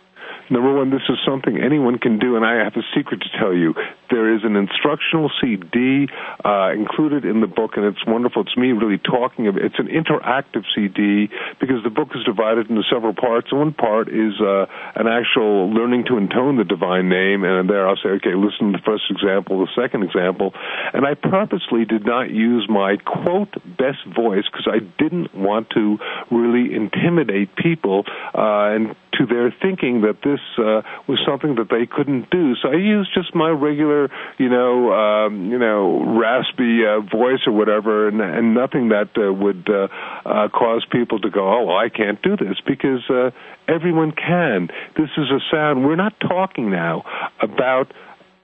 [0.50, 3.54] Number one, this is something anyone can do, and I have a secret to tell
[3.54, 3.76] you.
[4.10, 6.08] There is an instructional CD
[6.44, 8.42] uh, included in the book, and it's wonderful.
[8.42, 13.14] It's me really talking It's an interactive CD because the book is divided into several
[13.14, 13.50] parts.
[13.52, 14.66] And one part is uh,
[14.96, 18.78] an actual learning to intone the divine name, and there I'll say, okay, listen to
[18.78, 20.54] the first example, the second example.
[20.94, 25.98] And I purposely did not use my quote best voice because I didn't want to
[26.32, 31.86] really intimidate people uh, and to their thinking that this uh, was something that they
[31.86, 32.56] couldn't do.
[32.62, 37.52] So I used just my regular, you know, um, you know, raspy uh, voice or
[37.52, 39.88] whatever, and, and nothing that uh, would uh,
[40.26, 43.32] uh, cause people to go, "Oh, well, I can't do this," because uh,
[43.68, 44.70] everyone can.
[44.98, 45.86] This is a sound.
[45.86, 47.04] We're not talking now
[47.42, 47.92] about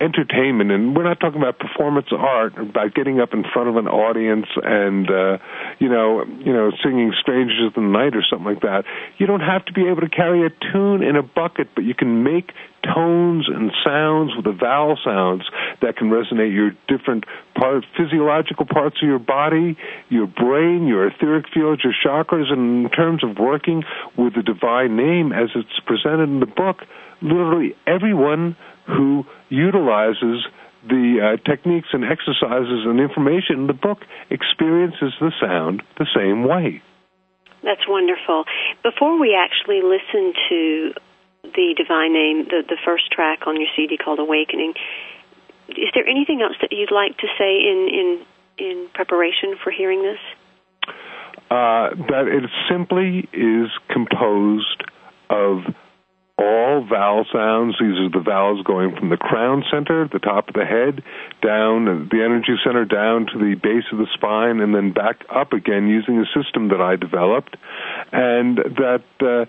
[0.01, 3.87] entertainment and we're not talking about performance art about getting up in front of an
[3.87, 5.37] audience and uh
[5.79, 8.83] you know you know singing strangers of the night or something like that.
[9.17, 11.93] You don't have to be able to carry a tune in a bucket but you
[11.93, 12.51] can make
[12.83, 15.43] tones and sounds with the vowel sounds
[15.81, 17.23] that can resonate your different
[17.55, 19.77] part physiological parts of your body
[20.09, 23.83] your brain your etheric fields your chakras and in terms of working
[24.17, 26.83] with the divine name as it's presented in the book
[27.21, 28.55] literally everyone
[28.87, 30.45] who utilizes
[30.87, 36.43] the uh, techniques and exercises and information in the book experiences the sound the same
[36.43, 36.81] way.
[37.63, 38.45] That's wonderful.
[38.83, 40.93] Before we actually listen to
[41.43, 44.73] the divine name, the, the first track on your CD called Awakening,
[45.69, 50.03] is there anything else that you'd like to say in, in, in preparation for hearing
[50.03, 50.21] this?
[51.49, 54.83] Uh, that it simply is composed
[55.29, 55.63] of
[56.37, 57.75] all vowel sounds.
[57.79, 61.03] These are the vowels going from the crown center, the top of the head,
[61.41, 65.53] down the energy center, down to the base of the spine, and then back up
[65.53, 67.55] again using a system that I developed.
[68.11, 69.45] And that uh,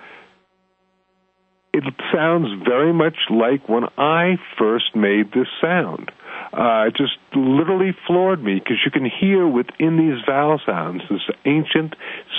[1.76, 6.10] it sounds very much like when I first made this sound
[6.52, 11.94] uh, just literally floored me because you can hear within these vowel sounds this ancient,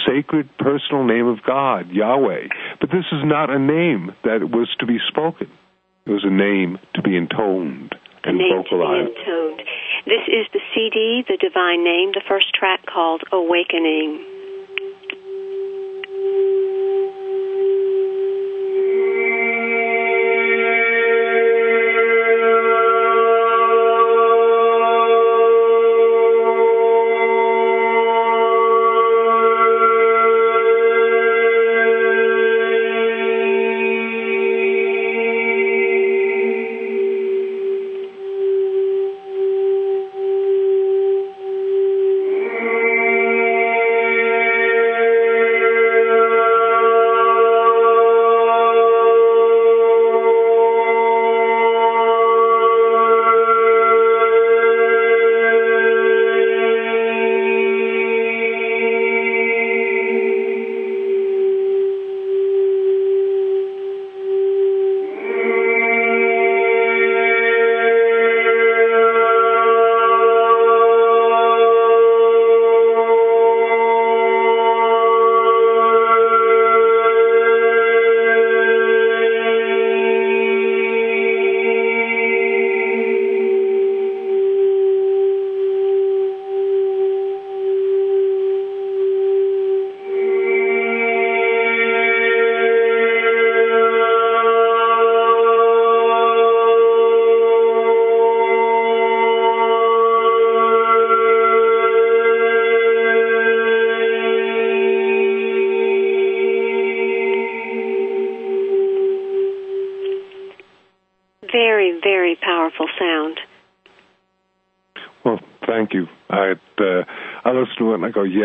[0.08, 2.48] sacred, personal name of God, Yahweh.
[2.80, 5.50] But this is not a name that was to be spoken.
[6.06, 9.10] It was a name to be intoned and name vocalized.
[9.10, 9.62] To be intoned.
[10.06, 14.37] This is the CD, The Divine Name, the first track called Awakening.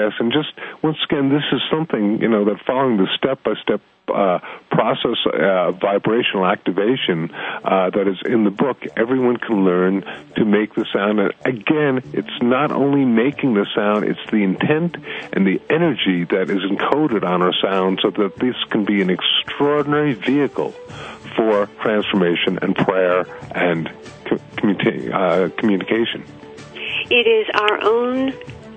[0.03, 3.55] Yes, and just once again, this is something you know that following the step by
[3.63, 3.81] step
[4.71, 10.03] process, uh, vibrational activation uh, that is in the book, everyone can learn
[10.37, 11.21] to make the sound.
[11.21, 14.97] And again, it's not only making the sound; it's the intent
[15.33, 19.11] and the energy that is encoded on our sound, so that this can be an
[19.11, 20.73] extraordinary vehicle
[21.37, 26.25] for transformation and prayer and uh, communication.
[27.11, 28.33] It is our own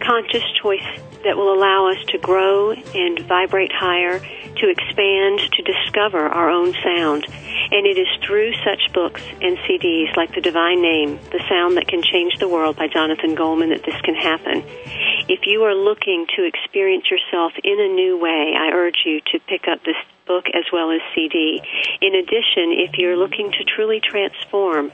[0.05, 0.85] conscious choice
[1.23, 6.73] that will allow us to grow and vibrate higher, to expand, to discover our own
[6.83, 7.25] sound.
[7.25, 11.87] And it is through such books and CDs like The Divine Name, The Sound That
[11.87, 14.63] Can Change the World by Jonathan Goldman that this can happen.
[15.27, 19.39] If you are looking to experience yourself in a new way, I urge you to
[19.47, 21.61] pick up this book as well as CD.
[22.01, 24.91] In addition, if you're looking to truly transform,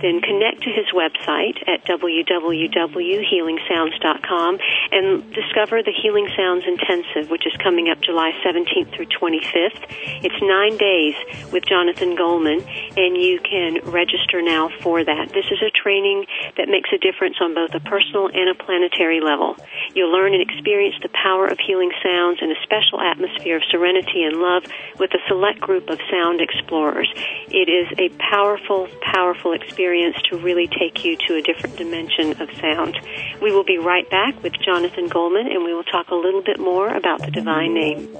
[0.00, 4.58] then connect to his website at www.healingsounds.com
[4.92, 9.86] and discover the Healing Sounds Intensive, which is coming up July 17th through 25th.
[10.22, 11.14] It's nine days
[11.52, 12.62] with Jonathan Goldman,
[12.96, 15.32] and you can register now for that.
[15.32, 16.26] This is a training
[16.56, 19.56] that makes a difference on both a personal and a planetary level.
[19.94, 24.24] You'll learn and experience the power of healing sounds in a special atmosphere of serenity
[24.24, 24.64] and love
[24.98, 27.10] with a select group of sound explorers.
[27.48, 32.50] It is a powerful, powerful experience to really take you to a different dimension of
[32.60, 32.98] sound.
[33.40, 36.58] We will be right back with Jonathan Goldman and we will talk a little bit
[36.58, 38.16] more about the divine name.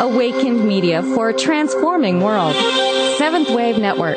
[0.00, 2.54] Awakened Media for a transforming world.
[3.18, 4.16] Seventh Wave Network.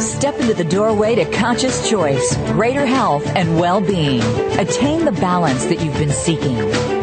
[0.00, 4.22] Step into the doorway to conscious choice, greater health, and well-being.
[4.58, 6.95] Attain the balance that you've been seeking.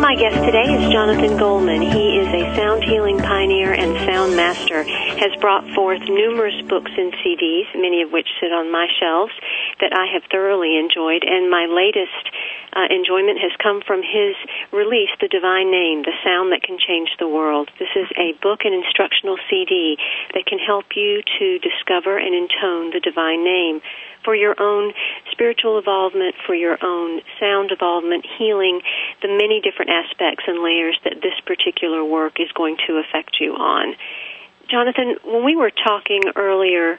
[0.00, 1.84] My guest today is Jonathan Goldman.
[1.84, 4.82] He is a sound healing pioneer and sound master.
[5.20, 9.36] Has brought forth numerous books and CDs, many of which sit on my shelves
[9.84, 11.20] that I have thoroughly enjoyed.
[11.20, 12.32] And my latest
[12.72, 14.40] uh, enjoyment has come from his
[14.72, 17.68] release, The Divine Name, The Sound That Can Change the World.
[17.76, 20.00] This is a book and instructional CD
[20.32, 23.84] that can help you to discover and intone the divine name
[24.24, 24.92] for your own
[25.32, 28.80] spiritual involvement, for your own sound involvement, healing,
[29.22, 33.54] the many different aspects and layers that this particular work is going to affect you
[33.54, 33.94] on.
[34.70, 36.98] Jonathan, when we were talking earlier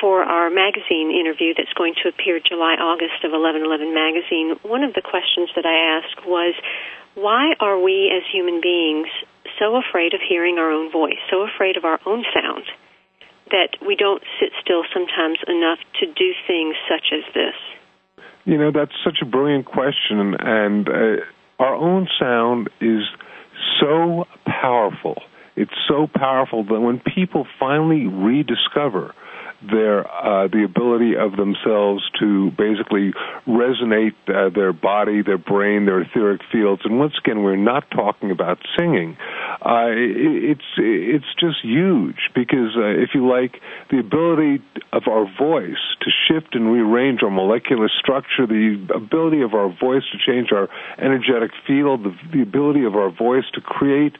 [0.00, 4.94] for our magazine interview that's going to appear July, August of 1111 magazine, one of
[4.94, 6.54] the questions that I asked was,
[7.14, 9.08] why are we as human beings
[9.58, 12.62] so afraid of hearing our own voice, so afraid of our own sound?
[13.50, 18.24] That we don't sit still sometimes enough to do things such as this?
[18.44, 21.16] You know, that's such a brilliant question, and uh,
[21.58, 23.02] our own sound is
[23.80, 25.22] so powerful.
[25.56, 29.14] It's so powerful that when people finally rediscover
[29.60, 33.12] their uh, the ability of themselves to basically
[33.46, 36.82] resonate uh, their body, their brain, their etheric fields.
[36.84, 39.16] And once again, we're not talking about singing.
[39.60, 45.82] Uh, it's it's just huge because uh, if you like, the ability of our voice
[46.02, 50.68] to shift and rearrange our molecular structure, the ability of our voice to change our
[50.98, 54.14] energetic field, the, the ability of our voice to create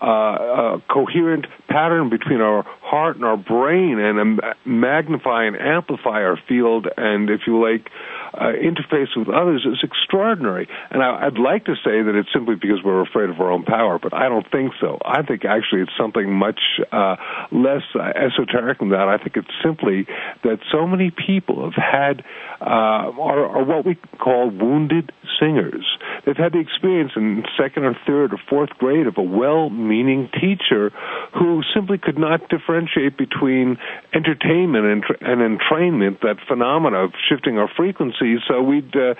[0.00, 4.40] uh, a coherent pattern between our heart and our brain and
[4.80, 7.90] magnify and amplify our field and, if you like,
[8.34, 10.68] uh, interface with others is extraordinary.
[10.90, 13.64] And I, I'd like to say that it's simply because we're afraid of our own
[13.64, 14.98] power, but I don't think so.
[15.04, 16.60] I think actually it's something much
[16.92, 17.16] uh,
[17.50, 19.08] less uh, esoteric than that.
[19.08, 20.06] I think it's simply
[20.44, 22.24] that so many people have had
[22.60, 25.86] uh, are, are what we call wounded singers.
[26.26, 30.90] They've had the experience in second or third or fourth grade of a well-meaning teacher
[31.32, 33.78] who simply could not differentiate between
[34.12, 38.40] entertainment and, and entrainment, that phenomena of shifting our frequencies.
[38.48, 39.14] So we'd uh,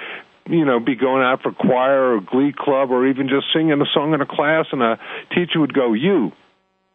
[0.48, 3.84] you know, be going out for choir or glee club or even just singing a
[3.92, 4.98] song in a class and a
[5.34, 6.32] teacher would go, you,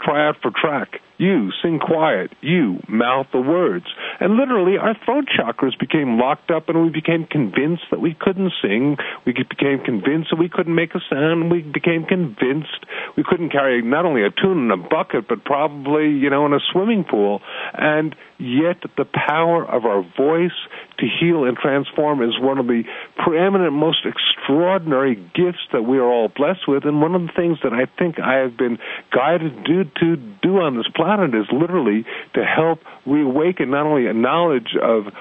[0.01, 0.99] try out for track.
[1.23, 2.31] You sing quiet.
[2.41, 3.85] You mouth the words.
[4.19, 8.51] And literally, our throat chakras became locked up, and we became convinced that we couldn't
[8.61, 8.97] sing.
[9.25, 11.49] We became convinced that we couldn't make a sound.
[11.49, 12.75] We became convinced
[13.15, 16.51] we couldn't carry not only a tune in a bucket, but probably, you know, in
[16.51, 17.39] a swimming pool.
[17.71, 20.59] And yet, the power of our voice
[20.99, 22.83] to heal and transform is one of the
[23.23, 26.83] preeminent, most extraordinary gifts that we are all blessed with.
[26.83, 28.77] And one of the things that I think I have been
[29.09, 34.13] guided to, to do on this planet is literally to help reawaken not only a
[34.13, 35.11] knowledge of uh,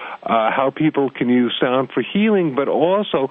[0.50, 3.28] how people can use sound for healing, but also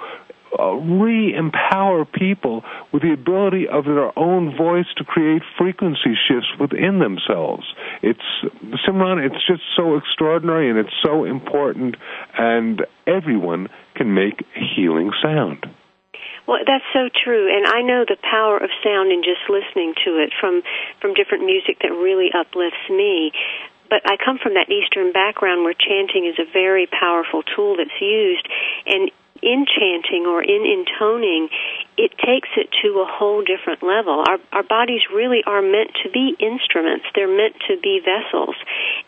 [0.59, 6.99] uh, re-empower people with the ability of their own voice to create frequency shifts within
[6.99, 7.63] themselves.
[8.01, 8.19] It's
[8.85, 11.95] Simran, it's just so extraordinary and it's so important,
[12.37, 14.45] and everyone can make
[14.75, 15.65] healing sound.
[16.51, 20.19] Well, that's so true, and I know the power of sound in just listening to
[20.19, 20.63] it from
[20.99, 23.31] from different music that really uplifts me
[23.91, 27.99] but I come from that Eastern background where chanting is a very powerful tool that's
[27.99, 28.47] used.
[28.87, 29.11] And
[29.43, 31.49] in chanting or in intoning,
[31.97, 34.23] it takes it to a whole different level.
[34.25, 37.03] Our, our bodies really are meant to be instruments.
[37.15, 38.55] They're meant to be vessels.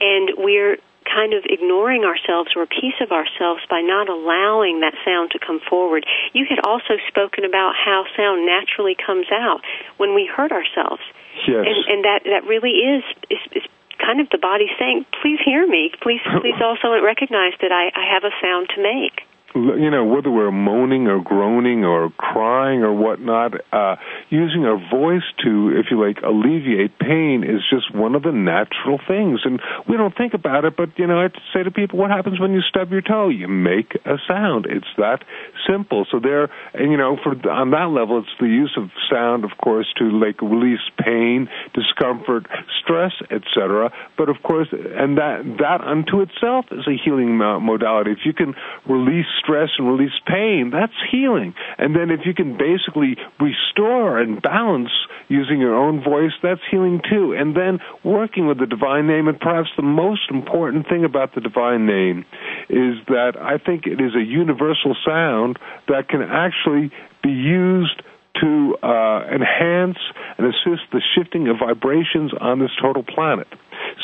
[0.02, 4.96] And we're kind of ignoring ourselves or a piece of ourselves by not allowing that
[5.06, 6.06] sound to come forward.
[6.34, 9.62] You had also spoken about how sound naturally comes out
[9.98, 11.04] when we hurt ourselves.
[11.48, 11.66] Yes.
[11.66, 13.64] And, and that, that really is, is, is
[14.00, 15.92] kind of the body saying, please hear me.
[16.02, 20.32] Please, please also recognize that I, I have a sound to make you know, whether
[20.32, 23.96] we're moaning or groaning or crying or whatnot, uh,
[24.30, 29.00] using our voice to, if you like, alleviate pain is just one of the natural
[29.08, 29.42] things.
[29.46, 32.40] And we don't think about it, but, you know, I say to people, what happens
[32.40, 33.30] when you stub your toe?
[33.30, 34.66] You make a sound.
[34.68, 35.24] It's that
[35.70, 36.06] simple.
[36.12, 39.52] So there, and, you know, for on that level, it's the use of sound, of
[39.64, 42.48] course, to, like, release pain, discomfort,
[42.82, 43.92] stress, etc.
[44.18, 48.12] But, of course, and that, that unto itself is a healing modality.
[48.12, 48.56] If you can
[48.90, 51.54] release stress and release pain, that's healing.
[51.78, 54.90] And then if you can basically restore and balance
[55.28, 57.34] using your own voice, that's healing too.
[57.38, 61.42] And then working with the divine name, and perhaps the most important thing about the
[61.42, 62.26] divine name
[62.70, 66.92] is that I think it is a universal sound that can actually
[67.22, 68.02] be used
[68.42, 69.98] to uh, enhance
[70.38, 73.48] and assist the shifting of vibrations on this total planet.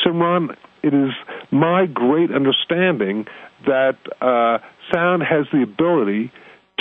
[0.04, 1.10] So, Simran, it is
[1.50, 3.26] my great understanding
[3.66, 4.58] that uh,
[4.92, 6.32] sound has the ability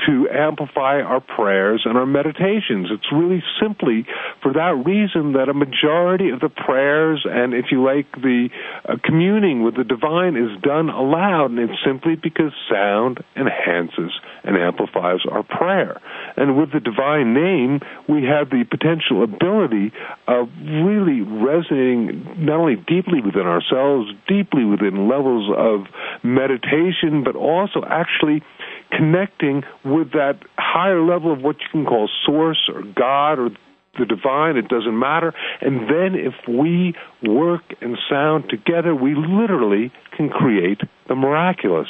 [0.07, 2.87] to amplify our prayers and our meditations.
[2.91, 4.05] It's really simply
[4.41, 8.49] for that reason that a majority of the prayers and, if you like, the
[8.87, 14.11] uh, communing with the divine is done aloud, and it's simply because sound enhances
[14.43, 15.99] and amplifies our prayer.
[16.37, 19.91] And with the divine name, we have the potential ability
[20.27, 25.87] of really resonating not only deeply within ourselves, deeply within levels of
[26.23, 28.43] meditation, but also actually
[28.91, 33.49] connecting with that higher level of what you can call source or God or
[33.97, 35.33] the divine, it doesn't matter.
[35.61, 41.89] And then if we work and sound together, we literally can create the miraculous.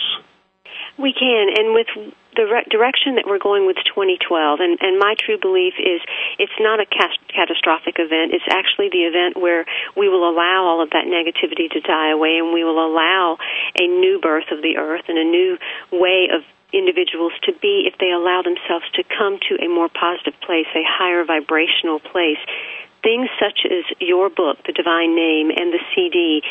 [0.98, 1.88] We can, and with
[2.36, 6.04] the re- direction that we're going with 2012, and, and my true belief is
[6.38, 8.36] it's not a catastrophic event.
[8.36, 12.40] It's actually the event where we will allow all of that negativity to die away,
[12.40, 13.38] and we will allow
[13.80, 15.58] a new birth of the earth and a new
[15.92, 16.44] way of
[16.74, 20.84] individuals to be if they allow themselves to come to a more positive place, a
[20.86, 22.40] higher vibrational place.
[23.02, 26.44] Things such as your book, The Divine Name, and the CD,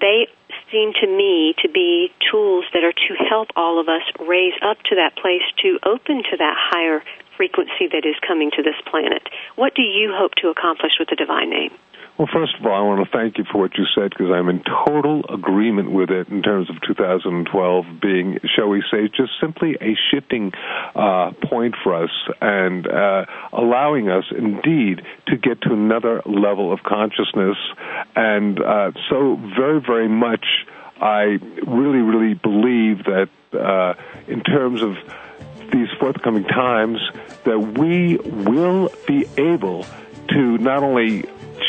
[0.00, 0.28] they
[0.70, 4.78] seem to me to be tools that are to help all of us raise up
[4.90, 7.02] to that place to open to that higher
[7.36, 9.22] frequency that is coming to this planet.
[9.56, 11.72] What do you hope to accomplish with the Divine Name?
[12.18, 14.48] Well, first of all, I want to thank you for what you said because I'm
[14.48, 19.76] in total agreement with it in terms of 2012 being, shall we say, just simply
[19.80, 20.50] a shifting
[20.96, 22.10] uh, point for us
[22.40, 27.56] and uh, allowing us indeed to get to another level of consciousness.
[28.16, 30.44] And uh, so, very, very much,
[31.00, 33.94] I really, really believe that uh,
[34.26, 34.96] in terms of
[35.70, 36.98] these forthcoming times,
[37.44, 39.86] that we will be able
[40.30, 41.24] to not only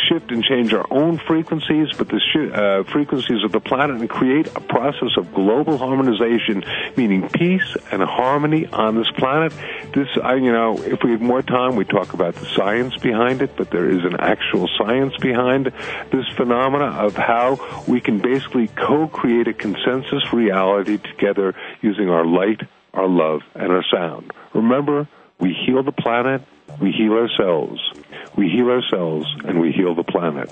[0.08, 4.10] shift and change our own frequencies, but the sh- uh, frequencies of the planet and
[4.10, 6.64] create a process of global harmonization,
[6.95, 9.54] meaning peace and harmony on this planet.
[9.93, 13.41] This, I, you know, if we had more time, we'd talk about the science behind
[13.41, 15.72] it, but there is an actual science behind
[16.12, 22.62] this phenomena of how we can basically co-create a consensus reality together using our light,
[22.93, 24.32] our love, and our sound.
[24.54, 25.08] Remember,
[25.39, 26.41] we heal the planet,
[26.82, 27.80] we heal ourselves.
[28.36, 30.50] We heal ourselves and we heal the planet.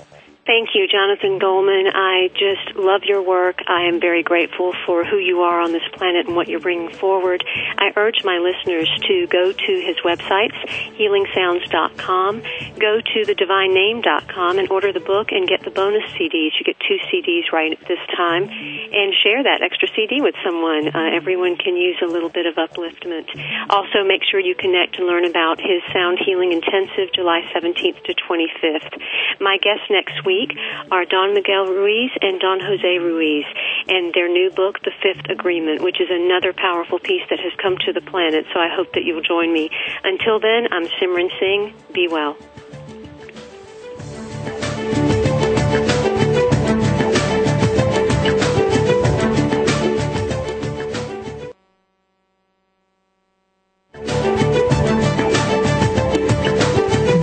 [0.48, 1.92] Thank you, Jonathan Goldman.
[1.92, 3.60] I just love your work.
[3.68, 6.88] I am very grateful for who you are on this planet and what you're bringing
[6.88, 7.44] forward.
[7.76, 10.56] I urge my listeners to go to his websites,
[10.96, 12.40] healingsounds.com,
[12.80, 16.56] go to thedivinename.com and order the book and get the bonus CDs.
[16.56, 20.96] You get two CDs right at this time and share that extra CD with someone.
[20.96, 23.28] Uh, everyone can use a little bit of upliftment.
[23.68, 28.14] Also, make sure you connect and learn about his Sound Healing Intensive, July 17th to
[28.16, 28.96] 25th.
[29.44, 30.56] My guest next week week
[30.90, 33.44] are Don Miguel Ruiz and Don Jose Ruiz
[33.88, 37.76] and their new book, The Fifth Agreement, which is another powerful piece that has come
[37.86, 38.46] to the planet.
[38.54, 39.70] So I hope that you'll join me.
[40.04, 41.74] Until then, I'm Simran Singh.
[41.92, 42.36] Be well.